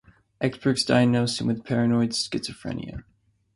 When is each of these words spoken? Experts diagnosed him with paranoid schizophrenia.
Experts 0.41 0.83
diagnosed 0.83 1.39
him 1.39 1.45
with 1.45 1.63
paranoid 1.63 2.09
schizophrenia. 2.09 3.03